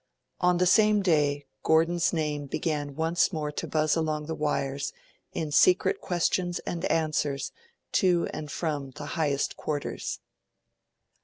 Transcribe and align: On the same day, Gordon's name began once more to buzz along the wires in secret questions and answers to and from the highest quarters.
On 0.39 0.57
the 0.57 0.65
same 0.65 1.03
day, 1.03 1.45
Gordon's 1.61 2.11
name 2.11 2.47
began 2.47 2.95
once 2.95 3.31
more 3.31 3.51
to 3.51 3.67
buzz 3.67 3.95
along 3.95 4.25
the 4.25 4.33
wires 4.33 4.93
in 5.31 5.51
secret 5.51 6.01
questions 6.01 6.57
and 6.65 6.85
answers 6.85 7.51
to 7.91 8.27
and 8.33 8.51
from 8.51 8.89
the 8.95 9.05
highest 9.13 9.57
quarters. 9.57 10.19